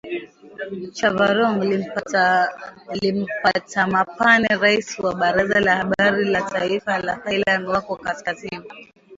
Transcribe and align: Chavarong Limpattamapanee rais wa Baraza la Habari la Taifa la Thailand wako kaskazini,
Chavarong 0.97 1.59
Limpattamapanee 2.99 4.55
rais 4.63 4.89
wa 5.03 5.13
Baraza 5.19 5.59
la 5.67 5.73
Habari 5.79 6.25
la 6.33 6.41
Taifa 6.51 6.93
la 7.07 7.13
Thailand 7.23 7.65
wako 7.67 7.93
kaskazini, 8.03 8.67